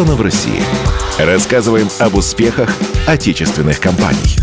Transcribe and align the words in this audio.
сделано 0.00 0.14
в 0.14 0.22
России. 0.22 0.62
Рассказываем 1.18 1.88
об 1.98 2.14
успехах 2.14 2.70
отечественных 3.06 3.80
компаний. 3.80 4.36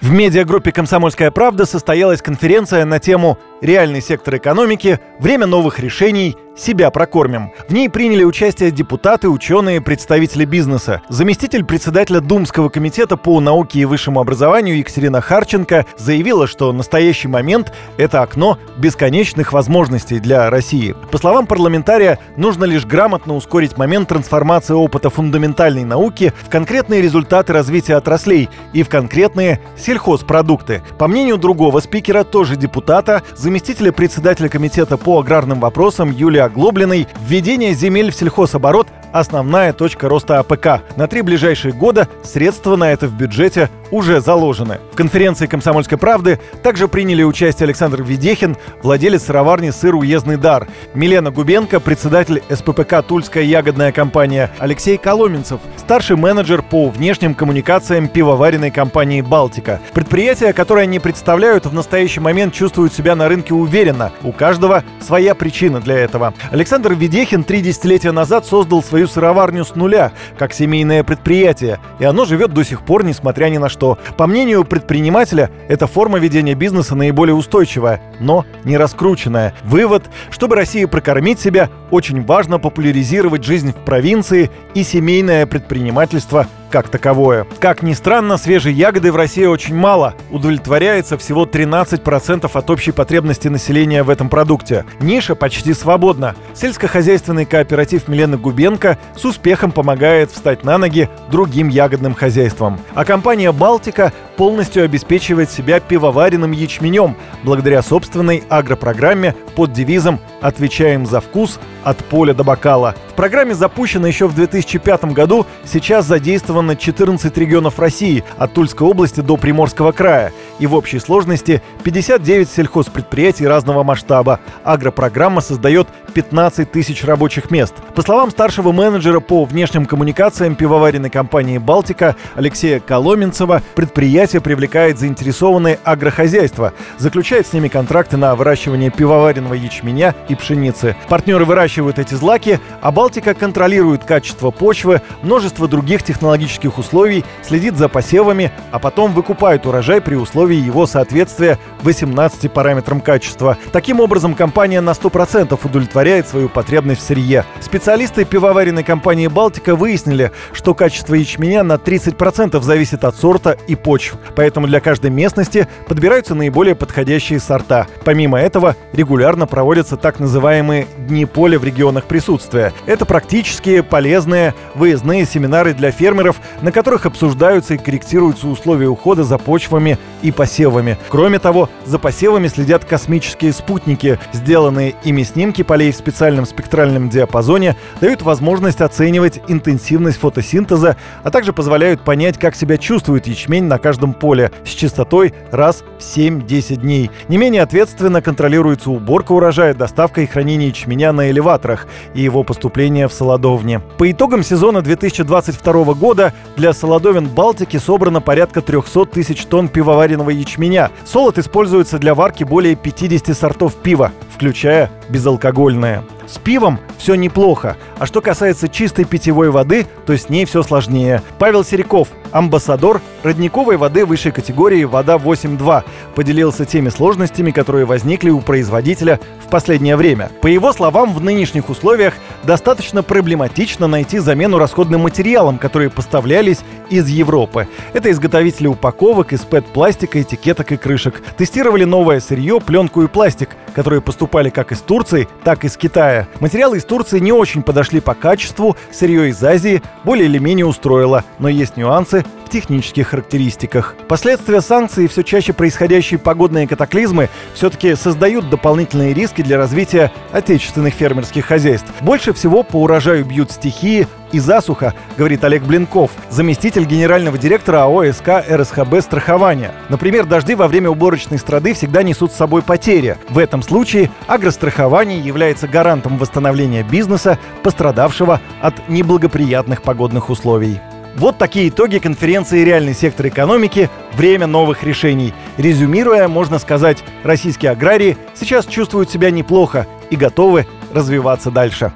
В 0.00 0.10
медиагруппе 0.10 0.72
«Комсомольская 0.72 1.30
правда» 1.30 1.64
состоялась 1.64 2.20
конференция 2.20 2.84
на 2.84 2.98
тему 2.98 3.38
«Реальный 3.60 4.00
сектор 4.00 4.36
экономики. 4.36 5.00
Время 5.18 5.46
новых 5.46 5.80
решений 5.80 6.36
себя 6.58 6.90
прокормим. 6.90 7.52
В 7.68 7.72
ней 7.72 7.88
приняли 7.88 8.24
участие 8.24 8.70
депутаты, 8.70 9.28
ученые, 9.28 9.80
представители 9.80 10.44
бизнеса. 10.44 11.02
Заместитель 11.08 11.64
председателя 11.64 12.20
Думского 12.20 12.68
комитета 12.68 13.16
по 13.16 13.40
науке 13.40 13.80
и 13.80 13.84
высшему 13.84 14.20
образованию 14.20 14.76
Екатерина 14.76 15.20
Харченко 15.20 15.86
заявила, 15.96 16.46
что 16.46 16.72
настоящий 16.72 17.28
момент— 17.28 17.72
это 17.96 18.22
окно 18.22 18.58
бесконечных 18.76 19.52
возможностей 19.52 20.18
для 20.18 20.50
России. 20.50 20.94
По 21.10 21.18
словам 21.18 21.46
парламентария, 21.46 22.18
нужно 22.36 22.64
лишь 22.64 22.84
грамотно 22.84 23.36
ускорить 23.36 23.76
момент 23.76 24.08
трансформации 24.08 24.74
опыта 24.74 25.10
фундаментальной 25.10 25.84
науки 25.84 26.32
в 26.42 26.50
конкретные 26.50 27.02
результаты 27.02 27.52
развития 27.52 27.94
отраслей 27.94 28.48
и 28.72 28.82
в 28.82 28.88
конкретные 28.88 29.60
сельхозпродукты. 29.76 30.82
По 30.98 31.06
мнению 31.06 31.38
другого 31.38 31.80
спикера, 31.80 32.24
тоже 32.24 32.56
депутата, 32.56 33.22
заместителя 33.48 33.92
председателя 33.92 34.50
комитета 34.50 34.98
по 34.98 35.18
аграрным 35.18 35.58
вопросам 35.58 36.10
Юлии 36.10 36.42
Оглоблиной 36.42 37.08
введение 37.18 37.72
земель 37.72 38.10
в 38.10 38.14
сельхозоборот 38.14 38.88
основная 39.12 39.72
точка 39.72 40.08
роста 40.08 40.38
АПК. 40.38 40.82
На 40.96 41.06
три 41.06 41.22
ближайшие 41.22 41.72
года 41.72 42.08
средства 42.22 42.76
на 42.76 42.92
это 42.92 43.06
в 43.06 43.14
бюджете 43.14 43.70
уже 43.90 44.20
заложены. 44.20 44.80
В 44.92 44.96
конференции 44.96 45.46
«Комсомольской 45.46 45.96
правды» 45.96 46.38
также 46.62 46.88
приняли 46.88 47.22
участие 47.22 47.64
Александр 47.64 48.02
Ведехин, 48.02 48.56
владелец 48.82 49.24
сыроварни 49.24 49.70
«Сыр 49.70 49.94
Уездный 49.94 50.36
дар», 50.36 50.66
Милена 50.94 51.30
Губенко, 51.30 51.80
председатель 51.80 52.42
СППК 52.50 53.02
«Тульская 53.06 53.44
ягодная 53.44 53.92
компания», 53.92 54.50
Алексей 54.58 54.98
Коломенцев, 54.98 55.60
старший 55.76 56.16
менеджер 56.16 56.62
по 56.62 56.88
внешним 56.88 57.34
коммуникациям 57.34 58.08
пивоваренной 58.08 58.70
компании 58.70 59.22
«Балтика». 59.22 59.80
Предприятия, 59.94 60.52
которые 60.52 60.84
они 60.84 60.98
представляют, 60.98 61.64
в 61.64 61.72
настоящий 61.72 62.20
момент 62.20 62.52
чувствуют 62.52 62.92
себя 62.92 63.16
на 63.16 63.28
рынке 63.28 63.54
уверенно. 63.54 64.12
У 64.22 64.32
каждого 64.32 64.84
своя 65.00 65.34
причина 65.34 65.80
для 65.80 65.96
этого. 65.96 66.34
Александр 66.50 66.92
Ведехин 66.92 67.42
три 67.44 67.62
десятилетия 67.62 68.12
назад 68.12 68.46
создал 68.46 68.82
свою 68.98 69.06
сыроварню 69.06 69.64
с 69.64 69.76
нуля, 69.76 70.10
как 70.36 70.52
семейное 70.52 71.04
предприятие, 71.04 71.78
и 72.00 72.04
оно 72.04 72.24
живет 72.24 72.52
до 72.52 72.64
сих 72.64 72.82
пор, 72.82 73.04
несмотря 73.04 73.46
ни 73.46 73.56
на 73.56 73.68
что. 73.68 73.96
По 74.16 74.26
мнению 74.26 74.64
предпринимателя, 74.64 75.50
эта 75.68 75.86
форма 75.86 76.18
ведения 76.18 76.54
бизнеса 76.54 76.96
наиболее 76.96 77.36
устойчивая, 77.36 78.00
но 78.18 78.44
не 78.64 78.76
раскрученная. 78.76 79.54
Вывод, 79.62 80.10
чтобы 80.30 80.56
России 80.56 80.84
прокормить 80.84 81.38
себя, 81.38 81.70
очень 81.92 82.24
важно 82.24 82.58
популяризировать 82.58 83.44
жизнь 83.44 83.72
в 83.72 83.84
провинции 83.84 84.50
и 84.74 84.82
семейное 84.82 85.46
предпринимательство 85.46 86.48
как 86.70 86.88
таковое. 86.88 87.46
Как 87.60 87.82
ни 87.82 87.92
странно, 87.92 88.36
свежей 88.36 88.72
ягоды 88.72 89.12
в 89.12 89.16
России 89.16 89.44
очень 89.44 89.74
мало. 89.74 90.14
Удовлетворяется 90.30 91.18
всего 91.18 91.44
13% 91.44 92.50
от 92.52 92.70
общей 92.70 92.92
потребности 92.92 93.48
населения 93.48 94.02
в 94.02 94.10
этом 94.10 94.28
продукте. 94.28 94.84
Ниша 95.00 95.34
почти 95.34 95.74
свободна. 95.74 96.34
Сельскохозяйственный 96.54 97.44
кооператив 97.44 98.08
Милены 98.08 98.36
Губенко 98.36 98.98
с 99.16 99.24
успехом 99.24 99.72
помогает 99.72 100.30
встать 100.30 100.64
на 100.64 100.78
ноги 100.78 101.08
другим 101.30 101.68
ягодным 101.68 102.14
хозяйствам. 102.14 102.78
А 102.94 103.04
компания 103.04 103.52
«Балтика» 103.52 104.12
полностью 104.38 104.84
обеспечивает 104.84 105.50
себя 105.50 105.80
пивоваренным 105.80 106.52
ячменем 106.52 107.16
благодаря 107.42 107.82
собственной 107.82 108.44
агропрограмме 108.48 109.34
под 109.56 109.72
девизом 109.72 110.20
«Отвечаем 110.40 111.06
за 111.06 111.20
вкус 111.20 111.58
от 111.82 111.98
поля 112.04 112.34
до 112.34 112.44
бокала». 112.44 112.94
В 113.10 113.14
программе, 113.14 113.52
запущенной 113.52 114.10
еще 114.10 114.28
в 114.28 114.34
2005 114.36 115.06
году, 115.06 115.44
сейчас 115.64 116.06
задействовано 116.06 116.76
14 116.76 117.36
регионов 117.36 117.80
России, 117.80 118.22
от 118.36 118.54
Тульской 118.54 118.86
области 118.86 119.20
до 119.20 119.36
Приморского 119.36 119.90
края. 119.90 120.32
И 120.58 120.66
в 120.66 120.74
общей 120.74 120.98
сложности 120.98 121.62
59 121.84 122.50
сельхозпредприятий 122.50 123.46
разного 123.46 123.82
масштаба. 123.82 124.40
Агропрограмма 124.64 125.40
создает 125.40 125.88
15 126.14 126.70
тысяч 126.70 127.04
рабочих 127.04 127.50
мест. 127.50 127.74
По 127.94 128.02
словам 128.02 128.30
старшего 128.30 128.72
менеджера 128.72 129.20
по 129.20 129.44
внешним 129.44 129.86
коммуникациям 129.86 130.56
пивоваренной 130.56 131.10
компании 131.10 131.58
«Балтика» 131.58 132.16
Алексея 132.34 132.80
Коломенцева, 132.80 133.62
предприятие 133.74 134.40
привлекает 134.40 134.98
заинтересованные 134.98 135.78
агрохозяйства, 135.84 136.72
заключает 136.98 137.46
с 137.46 137.52
ними 137.52 137.68
контракты 137.68 138.16
на 138.16 138.34
выращивание 138.34 138.90
пивоваренного 138.90 139.54
ячменя 139.54 140.14
и 140.28 140.34
пшеницы. 140.34 140.96
Партнеры 141.08 141.44
выращивают 141.44 141.98
эти 141.98 142.14
злаки, 142.14 142.58
а 142.80 142.90
«Балтика» 142.90 143.34
контролирует 143.34 144.04
качество 144.04 144.50
почвы, 144.50 145.02
множество 145.22 145.68
других 145.68 146.02
технологических 146.02 146.78
условий, 146.78 147.24
следит 147.42 147.76
за 147.76 147.88
посевами, 147.88 148.50
а 148.72 148.78
потом 148.78 149.12
выкупает 149.12 149.66
урожай 149.66 150.00
при 150.00 150.16
условии 150.16 150.47
его 150.56 150.86
соответствия 150.86 151.58
18 151.82 152.52
параметрам 152.52 153.00
качества. 153.00 153.56
Таким 153.72 154.00
образом, 154.00 154.34
компания 154.34 154.80
на 154.80 154.90
100% 154.90 155.58
удовлетворяет 155.64 155.88
удовлетворяет 155.98 156.28
свою 156.28 156.48
потребность 156.48 157.00
в 157.00 157.04
сырье. 157.04 157.44
Специалисты 157.60 158.24
пивоваренной 158.24 158.82
компании 158.82 159.26
«Балтика» 159.26 159.74
выяснили, 159.74 160.32
что 160.52 160.74
качество 160.74 161.14
ячменя 161.14 161.62
на 161.62 161.74
30% 161.74 162.60
зависит 162.62 163.04
от 163.04 163.16
сорта 163.16 163.56
и 163.66 163.74
почв, 163.74 164.16
поэтому 164.36 164.66
для 164.66 164.80
каждой 164.80 165.10
местности 165.10 165.68
подбираются 165.86 166.34
наиболее 166.34 166.74
подходящие 166.74 167.40
сорта. 167.40 167.86
Помимо 168.04 168.38
этого, 168.38 168.76
регулярно 168.92 169.46
проводятся 169.46 169.96
так 169.96 170.20
называемые 170.20 170.86
«дни 170.98 171.26
поля» 171.26 171.58
в 171.58 171.64
регионах 171.64 172.04
присутствия. 172.04 172.72
Это 172.86 173.04
практические, 173.04 173.82
полезные, 173.82 174.54
выездные 174.74 175.24
семинары 175.24 175.74
для 175.74 175.90
фермеров, 175.90 176.36
на 176.62 176.72
которых 176.72 177.06
обсуждаются 177.06 177.74
и 177.74 177.78
корректируются 177.78 178.48
условия 178.48 178.88
ухода 178.88 179.24
за 179.24 179.38
почвами 179.38 179.98
и 180.22 180.32
посевами. 180.38 180.96
Кроме 181.08 181.40
того, 181.40 181.68
за 181.84 181.98
посевами 181.98 182.46
следят 182.46 182.84
космические 182.84 183.52
спутники. 183.52 184.20
Сделанные 184.32 184.94
ими 185.02 185.24
снимки 185.24 185.62
полей 185.62 185.90
в 185.90 185.96
специальном 185.96 186.46
спектральном 186.46 187.08
диапазоне 187.08 187.74
дают 188.00 188.22
возможность 188.22 188.80
оценивать 188.80 189.40
интенсивность 189.48 190.20
фотосинтеза, 190.20 190.96
а 191.24 191.30
также 191.32 191.52
позволяют 191.52 192.02
понять, 192.02 192.38
как 192.38 192.54
себя 192.54 192.76
чувствует 192.76 193.26
ячмень 193.26 193.64
на 193.64 193.78
каждом 193.78 194.14
поле 194.14 194.52
с 194.64 194.68
частотой 194.68 195.34
раз 195.50 195.82
в 195.98 196.02
7-10 196.02 196.76
дней. 196.76 197.10
Не 197.26 197.36
менее 197.36 197.62
ответственно 197.62 198.22
контролируется 198.22 198.92
уборка 198.92 199.32
урожая, 199.32 199.74
доставка 199.74 200.20
и 200.20 200.26
хранение 200.26 200.68
ячменя 200.68 201.10
на 201.10 201.32
элеваторах 201.32 201.88
и 202.14 202.20
его 202.20 202.44
поступление 202.44 203.08
в 203.08 203.12
Солодовне. 203.12 203.80
По 203.98 204.08
итогам 204.08 204.44
сезона 204.44 204.82
2022 204.82 205.94
года 205.94 206.32
для 206.56 206.72
Солодовин 206.72 207.26
Балтики 207.26 207.76
собрано 207.78 208.20
порядка 208.20 208.62
300 208.62 209.06
тысяч 209.06 209.44
тонн 209.46 209.66
пивоваренного 209.66 210.27
ячменя. 210.34 210.90
Солод 211.04 211.38
используется 211.38 211.98
для 211.98 212.14
варки 212.14 212.44
более 212.44 212.74
50 212.74 213.36
сортов 213.36 213.74
пива, 213.76 214.12
включая 214.34 214.90
безалкогольное. 215.08 216.04
С 216.26 216.38
пивом 216.38 216.78
все 216.98 217.14
неплохо. 217.14 217.76
А 217.98 218.06
что 218.06 218.20
касается 218.20 218.68
чистой 218.68 219.04
питьевой 219.04 219.50
воды, 219.50 219.86
то 220.06 220.16
с 220.16 220.28
ней 220.28 220.44
все 220.44 220.62
сложнее. 220.62 221.22
Павел 221.38 221.64
Сериков, 221.64 222.08
амбассадор 222.32 223.00
родниковой 223.22 223.76
воды 223.76 224.04
высшей 224.04 224.32
категории 224.32 224.84
«Вода 224.84 225.16
8.2», 225.16 225.84
поделился 226.14 226.64
теми 226.64 226.88
сложностями, 226.88 227.50
которые 227.50 227.84
возникли 227.84 228.30
у 228.30 228.40
производителя 228.40 229.20
в 229.44 229.50
последнее 229.50 229.96
время. 229.96 230.30
По 230.40 230.46
его 230.46 230.72
словам, 230.72 231.14
в 231.14 231.22
нынешних 231.22 231.68
условиях 231.68 232.14
достаточно 232.44 233.02
проблематично 233.02 233.86
найти 233.86 234.18
замену 234.18 234.58
расходным 234.58 235.02
материалам, 235.02 235.58
которые 235.58 235.90
поставлялись 235.90 236.58
из 236.90 237.08
Европы. 237.08 237.68
Это 237.92 238.10
изготовители 238.10 238.66
упаковок 238.66 239.32
из 239.32 239.40
ПЭТ-пластика, 239.40 240.20
этикеток 240.20 240.72
и 240.72 240.76
крышек. 240.76 241.22
Тестировали 241.36 241.84
новое 241.84 242.20
сырье, 242.20 242.60
пленку 242.60 243.02
и 243.02 243.06
пластик, 243.06 243.50
которые 243.74 244.00
поступали 244.00 244.50
как 244.50 244.72
из 244.72 244.80
Турции, 244.80 245.28
так 245.44 245.64
и 245.64 245.68
из 245.68 245.76
Китая. 245.76 246.26
Материалы 246.40 246.78
из 246.78 246.84
Турции 246.84 247.18
не 247.18 247.32
очень 247.32 247.62
подошли 247.62 248.00
по 248.00 248.14
качеству, 248.14 248.76
сырье 248.90 249.28
из 249.28 249.42
Азии 249.42 249.82
более 250.04 250.26
или 250.26 250.38
менее 250.38 250.66
устроило, 250.66 251.24
но 251.38 251.48
есть 251.48 251.76
нюансы 251.76 252.17
в 252.44 252.50
технических 252.50 253.08
характеристиках. 253.08 253.94
Последствия 254.08 254.60
санкций 254.60 255.04
и 255.04 255.08
все 255.08 255.22
чаще 255.22 255.52
происходящие 255.52 256.18
погодные 256.18 256.66
катаклизмы 256.66 257.28
все-таки 257.54 257.94
создают 257.94 258.48
дополнительные 258.50 259.14
риски 259.14 259.42
для 259.42 259.56
развития 259.56 260.12
отечественных 260.32 260.94
фермерских 260.94 261.46
хозяйств. 261.46 261.88
Больше 262.00 262.32
всего 262.32 262.62
по 262.62 262.76
урожаю 262.76 263.24
бьют 263.24 263.50
стихии, 263.50 264.06
и 264.32 264.38
засуха, 264.38 264.94
говорит 265.16 265.44
Олег 265.44 265.62
Блинков, 265.62 266.10
заместитель 266.30 266.84
генерального 266.84 267.38
директора 267.38 267.84
АО 267.84 268.04
СК 268.12 268.44
РСХБ 268.48 269.00
страхования. 269.00 269.72
Например, 269.88 270.26
дожди 270.26 270.54
во 270.54 270.68
время 270.68 270.90
уборочной 270.90 271.38
страды 271.38 271.74
всегда 271.74 272.02
несут 272.02 272.32
с 272.32 272.36
собой 272.36 272.62
потери. 272.62 273.16
В 273.28 273.38
этом 273.38 273.62
случае 273.62 274.10
агрострахование 274.26 275.18
является 275.18 275.66
гарантом 275.68 276.18
восстановления 276.18 276.82
бизнеса, 276.82 277.38
пострадавшего 277.62 278.40
от 278.60 278.88
неблагоприятных 278.88 279.82
погодных 279.82 280.30
условий. 280.30 280.80
Вот 281.18 281.36
такие 281.36 281.68
итоги 281.68 281.98
конференции 281.98 282.62
«Реальный 282.62 282.94
сектор 282.94 283.26
экономики. 283.26 283.90
Время 284.12 284.46
новых 284.46 284.84
решений». 284.84 285.34
Резюмируя, 285.56 286.28
можно 286.28 286.60
сказать, 286.60 287.02
российские 287.24 287.72
аграрии 287.72 288.16
сейчас 288.34 288.66
чувствуют 288.66 289.10
себя 289.10 289.32
неплохо 289.32 289.88
и 290.10 290.16
готовы 290.16 290.64
развиваться 290.94 291.50
дальше. 291.50 291.92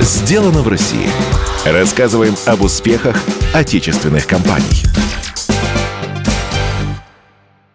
Сделано 0.00 0.62
в 0.62 0.68
России. 0.68 1.08
Рассказываем 1.64 2.36
об 2.46 2.62
успехах 2.62 3.20
отечественных 3.52 4.28
компаний. 4.28 4.84